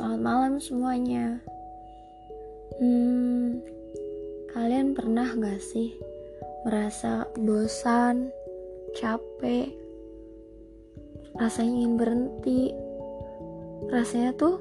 [0.00, 1.44] Selamat malam semuanya.
[2.80, 3.60] Hmm,
[4.48, 5.92] kalian pernah gak sih
[6.64, 8.32] merasa bosan,
[8.96, 9.68] capek,
[11.36, 12.72] rasanya ingin berhenti,
[13.92, 14.56] rasanya tuh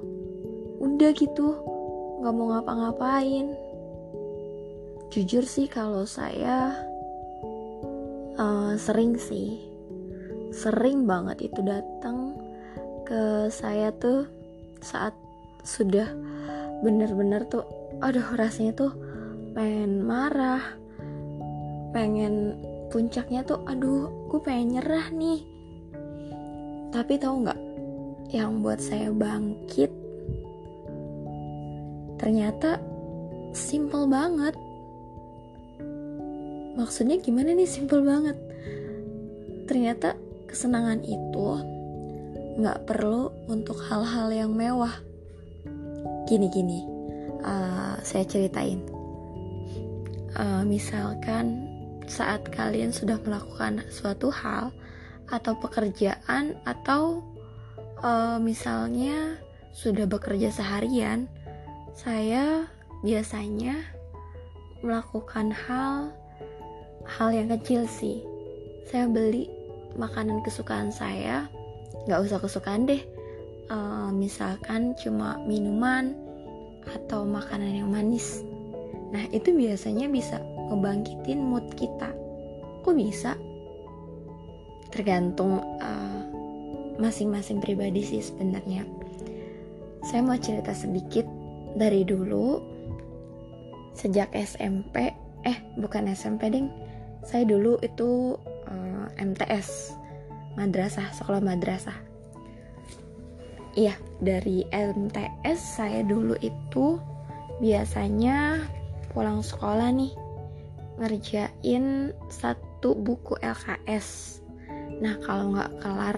[0.84, 1.56] udah gitu,
[2.20, 3.56] gak mau ngapa-ngapain.
[5.08, 6.84] Jujur sih kalau saya
[8.36, 9.56] uh, sering sih,
[10.52, 12.36] sering banget itu datang
[13.08, 14.28] ke saya tuh
[14.84, 15.16] saat
[15.64, 16.08] sudah
[16.80, 17.68] bener-bener tuh
[18.00, 18.92] aduh rasanya tuh
[19.52, 20.80] pengen marah
[21.92, 22.56] pengen
[22.90, 25.42] puncaknya tuh aduh gue pengen nyerah nih.
[26.90, 27.60] Tapi tahu nggak
[28.34, 29.90] yang buat saya bangkit
[32.20, 32.78] ternyata
[33.56, 34.54] simple banget.
[36.78, 38.38] Maksudnya gimana nih simple banget?
[39.66, 40.18] Ternyata
[40.50, 41.48] kesenangan itu
[42.60, 45.09] nggak perlu untuk hal-hal yang mewah
[46.30, 46.86] gini-gini
[47.42, 48.86] uh, saya ceritain.
[50.38, 51.66] Uh, misalkan
[52.06, 54.70] saat kalian sudah melakukan suatu hal
[55.34, 57.26] atau pekerjaan atau
[58.06, 59.42] uh, misalnya
[59.74, 61.30] sudah bekerja seharian
[61.98, 62.66] saya
[63.02, 63.78] biasanya
[64.86, 66.14] melakukan hal
[67.10, 68.22] hal yang kecil sih.
[68.86, 69.50] Saya beli
[69.98, 71.50] makanan kesukaan saya.
[72.06, 73.02] Nggak usah kesukaan deh
[73.70, 76.18] uh, misalkan cuma minuman
[76.90, 78.42] atau makanan yang manis.
[79.14, 82.10] Nah itu biasanya bisa ngebangkitin mood kita.
[82.82, 83.38] Kok bisa?
[84.90, 86.22] Tergantung uh,
[86.98, 88.86] masing-masing pribadi sih sebenarnya.
[90.06, 91.26] Saya mau cerita sedikit
[91.78, 92.62] dari dulu.
[93.94, 95.12] Sejak SMP
[95.46, 96.68] eh bukan SMP ding.
[97.22, 99.92] Saya dulu itu uh, eh, MTS
[100.56, 102.09] madrasah sekolah madrasah
[103.76, 106.98] iya dari MTS saya dulu itu
[107.60, 108.64] biasanya
[109.12, 110.14] pulang sekolah nih
[111.02, 114.40] ngerjain satu buku LKS
[115.00, 116.18] nah kalau nggak kelar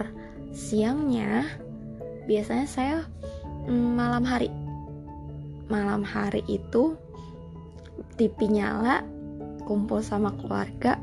[0.51, 1.47] siangnya
[2.25, 2.97] biasanya saya
[3.67, 4.49] mm, malam hari.
[5.71, 6.99] Malam hari itu
[8.19, 9.03] TV nyala
[9.63, 10.99] kumpul sama keluarga.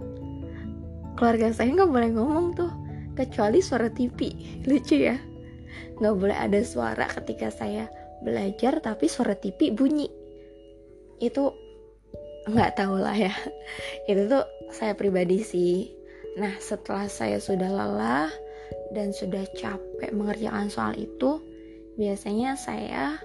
[1.17, 2.73] Keluarga saya nggak boleh ngomong tuh
[3.17, 4.31] kecuali suara TV
[4.69, 5.19] lucu ya
[5.99, 7.89] nggak boleh ada suara ketika saya
[8.23, 10.11] belajar tapi suara TV bunyi.
[11.19, 11.55] Itu
[12.49, 13.35] nggak tahu lah ya.
[14.11, 15.93] Itu tuh saya pribadi sih.
[16.39, 18.31] Nah setelah saya sudah lelah
[18.93, 21.41] dan sudah capek mengerjakan soal itu
[21.99, 23.19] biasanya saya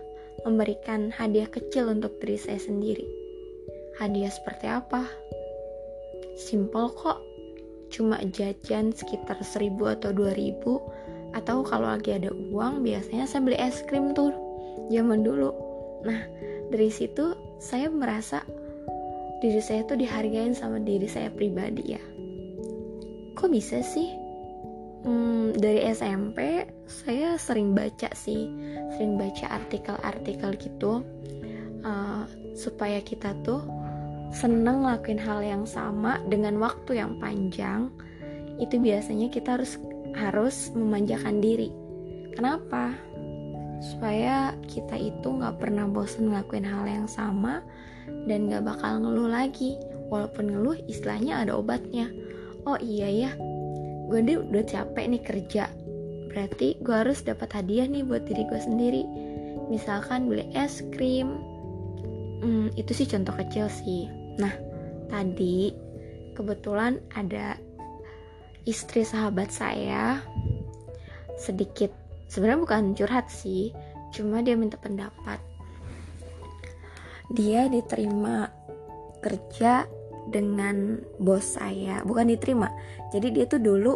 [0.43, 3.05] memberikan hadiah kecil untuk diri saya sendiri.
[4.01, 5.05] Hadiah seperti apa?
[6.35, 7.19] Simple kok.
[7.93, 13.81] Cuma jajan sekitar 1000 atau 2000 atau kalau lagi ada uang biasanya saya beli es
[13.89, 14.33] krim tuh
[14.93, 15.51] zaman dulu.
[16.05, 16.25] Nah
[16.69, 18.45] dari situ saya merasa
[19.43, 22.03] diri saya tuh dihargain sama diri saya pribadi ya.
[23.33, 24.13] Kok bisa sih?
[25.03, 28.47] Hmm, dari SMP saya sering baca sih
[28.95, 31.03] sering baca artikel-artikel gitu
[31.83, 32.23] uh,
[32.55, 33.59] supaya kita tuh
[34.33, 37.93] seneng ngelakuin hal yang sama dengan waktu yang panjang,
[38.57, 39.77] itu biasanya kita harus
[40.13, 41.69] harus memanjakan diri.
[42.33, 42.93] Kenapa?
[43.83, 47.61] Supaya kita itu nggak pernah bosan ngelakuin hal yang sama
[48.29, 49.77] dan nggak bakal ngeluh lagi.
[50.09, 52.07] Walaupun ngeluh, istilahnya ada obatnya.
[52.63, 53.31] Oh iya ya,
[54.07, 55.67] gue udah capek nih kerja.
[56.31, 59.03] Berarti gue harus dapat hadiah nih buat diri gue sendiri.
[59.67, 61.37] Misalkan beli es krim.
[62.43, 64.53] Hmm, itu sih contoh kecil sih Nah,
[65.09, 65.69] tadi
[66.33, 67.57] kebetulan ada
[68.63, 70.23] istri sahabat saya
[71.35, 71.91] sedikit
[72.31, 73.75] sebenarnya bukan curhat sih,
[74.15, 75.37] cuma dia minta pendapat.
[77.33, 78.47] Dia diterima
[79.19, 79.87] kerja
[80.31, 82.71] dengan bos saya, bukan diterima.
[83.11, 83.93] Jadi dia tuh dulu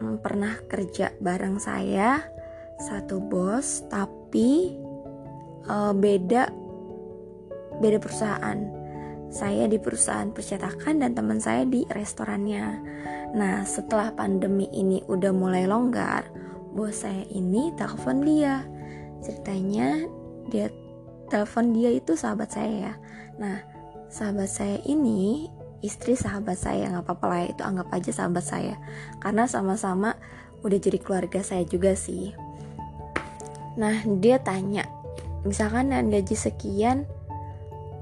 [0.00, 2.22] hmm, pernah kerja bareng saya
[2.80, 4.72] satu bos, tapi
[5.66, 6.48] uh, beda
[7.80, 8.79] beda perusahaan
[9.30, 12.82] saya di perusahaan percetakan dan teman saya di restorannya.
[13.38, 16.26] Nah, setelah pandemi ini udah mulai longgar,
[16.74, 18.66] bos saya ini telepon dia.
[19.22, 20.02] Ceritanya
[20.50, 20.66] dia
[21.30, 22.94] telepon dia itu sahabat saya ya.
[23.38, 23.62] Nah,
[24.10, 25.46] sahabat saya ini
[25.80, 28.74] istri sahabat saya nggak apa-apa lah ya, itu anggap aja sahabat saya
[29.22, 30.12] karena sama-sama
[30.60, 32.34] udah jadi keluarga saya juga sih.
[33.78, 34.84] Nah, dia tanya,
[35.46, 37.08] misalkan dengan gaji sekian,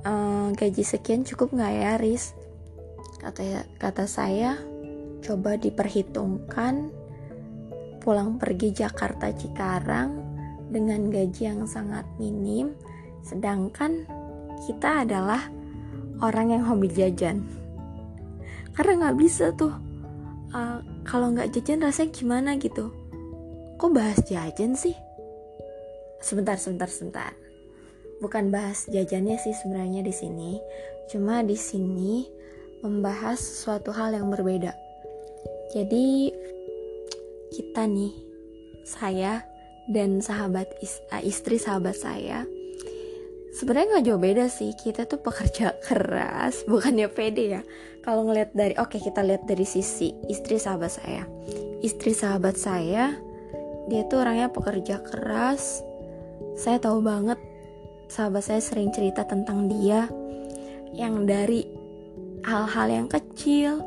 [0.04, 2.34] uh, gaji sekian cukup nggak ya Riz?
[3.18, 4.54] Kata kata saya
[5.24, 6.94] coba diperhitungkan
[7.98, 10.22] pulang pergi Jakarta Cikarang
[10.70, 12.76] dengan gaji yang sangat minim
[13.26, 14.06] sedangkan
[14.66, 15.50] kita adalah
[16.22, 17.42] orang yang hobi jajan.
[18.74, 19.74] Karena nggak bisa tuh.
[20.48, 22.88] Uh, kalau nggak jajan rasanya gimana gitu?
[23.76, 24.96] Kok bahas jajan sih?
[26.24, 27.47] Sebentar sebentar sebentar
[28.18, 30.58] bukan bahas jajannya sih sebenarnya di sini.
[31.08, 32.28] Cuma di sini
[32.84, 34.74] membahas suatu hal yang berbeda.
[35.74, 36.32] Jadi
[37.54, 38.14] kita nih
[38.84, 39.42] saya
[39.88, 42.44] dan sahabat eh, istri sahabat saya
[43.58, 44.70] sebenarnya nggak jauh beda sih.
[44.78, 47.62] Kita tuh pekerja keras bukannya pede ya.
[48.06, 51.26] Kalau ngeliat dari oke okay, kita lihat dari sisi istri sahabat saya.
[51.82, 53.18] Istri sahabat saya
[53.88, 55.82] dia tuh orangnya pekerja keras.
[56.54, 57.40] Saya tahu banget
[58.08, 60.08] sahabat saya sering cerita tentang dia
[60.96, 61.68] yang dari
[62.42, 63.84] hal-hal yang kecil.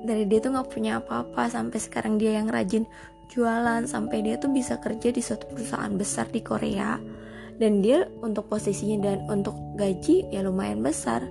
[0.00, 2.88] Dari dia tuh nggak punya apa-apa sampai sekarang dia yang rajin
[3.32, 7.00] jualan sampai dia tuh bisa kerja di suatu perusahaan besar di Korea.
[7.60, 11.24] Dan dia untuk posisinya dan untuk gaji ya lumayan besar.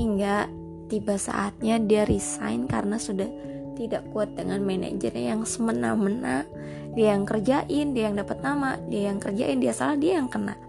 [0.00, 0.48] Hingga
[0.88, 3.28] tiba saatnya dia resign karena sudah
[3.76, 6.48] tidak kuat dengan manajernya yang semena-mena.
[6.96, 10.67] Dia yang kerjain dia yang dapat nama dia yang kerjain dia salah dia yang kena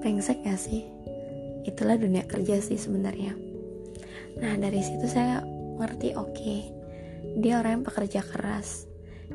[0.00, 0.84] brengsek gak sih?
[1.66, 3.34] Itulah dunia kerja sih sebenarnya.
[4.38, 5.42] Nah dari situ saya
[5.76, 6.60] ngerti oke okay,
[7.40, 8.86] dia orang yang pekerja keras.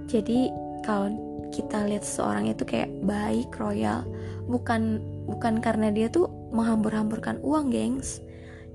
[0.08, 0.50] Jadi
[0.82, 1.12] kalau
[1.52, 4.08] kita lihat seseorang itu kayak baik royal
[4.48, 8.24] bukan bukan karena dia tuh menghambur-hamburkan uang gengs.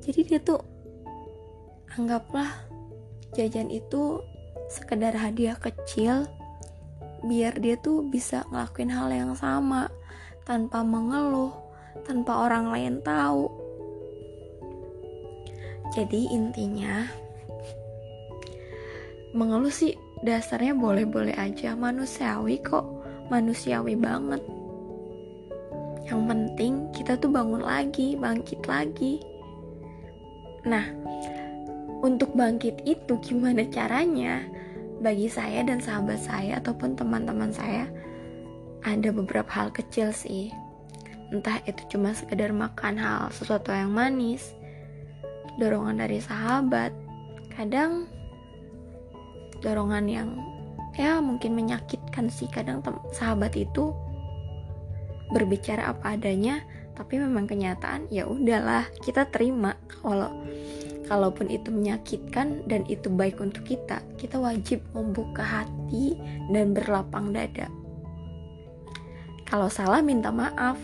[0.04, 0.60] Jadi dia tuh
[1.96, 2.52] anggaplah
[3.32, 4.20] jajan itu
[4.68, 6.28] sekedar hadiah kecil
[7.24, 9.88] biar dia tuh bisa ngelakuin hal yang sama
[10.46, 11.65] tanpa mengeluh
[12.04, 13.48] tanpa orang lain tahu.
[15.94, 17.08] Jadi intinya
[19.32, 21.72] mengeluh sih dasarnya boleh-boleh aja.
[21.72, 22.84] Manusiawi kok
[23.32, 24.42] manusiawi banget.
[26.06, 29.22] Yang penting kita tuh bangun lagi bangkit lagi.
[30.68, 30.84] Nah
[32.04, 34.44] untuk bangkit itu gimana caranya?
[34.96, 37.84] Bagi saya dan sahabat saya ataupun teman-teman saya
[38.80, 40.48] ada beberapa hal kecil sih
[41.34, 44.54] entah itu cuma sekedar makan hal sesuatu yang manis
[45.58, 46.92] dorongan dari sahabat
[47.56, 48.06] kadang
[49.64, 50.28] dorongan yang
[50.96, 52.48] ya mungkin menyakitkan sih.
[52.48, 53.92] Kadang sahabat itu
[55.32, 56.62] berbicara apa adanya
[56.96, 59.76] tapi memang kenyataan ya udahlah kita terima.
[60.00, 60.32] Kalau
[61.06, 66.16] kalaupun itu menyakitkan dan itu baik untuk kita kita wajib membuka hati
[66.50, 67.68] dan berlapang dada.
[69.46, 70.74] Kalau salah minta maaf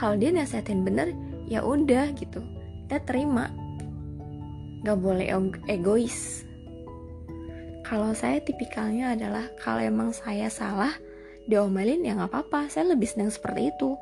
[0.00, 1.12] kalau dia nasihatin bener
[1.44, 2.40] ya udah gitu.
[2.88, 3.52] Kita terima.
[4.80, 5.28] Gak boleh
[5.68, 6.48] egois.
[7.84, 10.96] Kalau saya tipikalnya adalah kalau emang saya salah
[11.44, 12.72] diomelin ya nggak apa-apa.
[12.72, 14.00] Saya lebih senang seperti itu.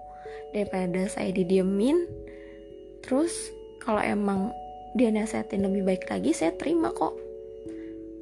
[0.54, 2.06] Daripada saya didiemin
[3.02, 3.50] terus
[3.82, 4.54] kalau emang
[4.94, 7.18] dia nasihatin lebih baik lagi saya terima kok.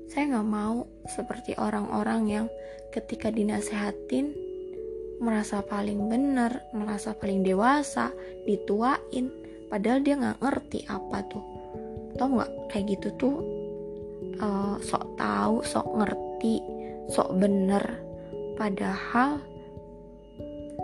[0.08, 2.46] Saya nggak mau seperti orang-orang yang
[2.94, 4.45] ketika dinasehatin
[5.22, 8.12] merasa paling benar merasa paling dewasa
[8.44, 9.32] dituain
[9.72, 11.44] padahal dia nggak ngerti apa tuh
[12.16, 13.36] tau nggak kayak gitu tuh
[14.40, 16.60] uh, sok tahu, sok ngerti,
[17.12, 17.84] sok bener,
[18.56, 19.40] padahal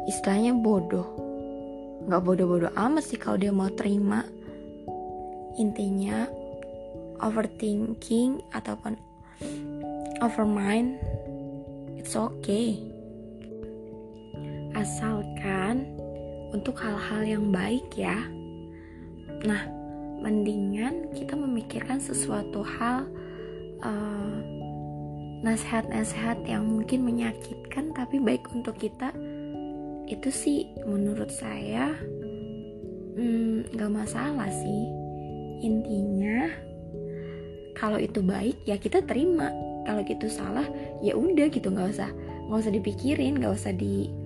[0.09, 1.09] istilahnya bodoh.
[2.11, 4.27] Gak bodoh-bodoh amat sih kalau dia mau terima.
[5.55, 6.27] Intinya
[7.23, 8.99] overthinking ataupun
[10.19, 10.99] overmind
[11.95, 12.92] it's okay.
[14.83, 15.87] Asalkan
[16.51, 18.19] untuk hal-hal yang baik ya.
[19.47, 19.63] Nah,
[20.19, 23.07] mendingan kita memikirkan sesuatu hal
[23.79, 24.37] uh,
[25.47, 29.15] nasihat-nasihat yang mungkin menyakitkan tapi baik untuk kita.
[30.11, 31.95] Itu sih menurut saya
[33.15, 34.83] hmm, gak masalah sih.
[35.63, 36.51] Intinya
[37.79, 39.47] kalau itu baik ya kita terima.
[39.87, 40.67] Kalau gitu salah
[41.07, 42.11] ya udah gitu nggak usah
[42.47, 43.75] nggak usah dipikirin nggak usah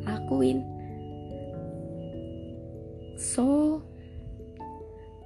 [0.07, 0.63] dilakuin
[3.19, 3.83] so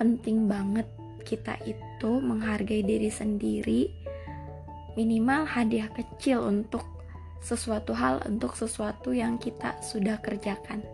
[0.00, 0.88] penting banget
[1.28, 3.92] kita itu menghargai diri sendiri
[4.96, 6.82] minimal hadiah kecil untuk
[7.40, 10.84] sesuatu hal untuk sesuatu yang kita sudah kerjakan.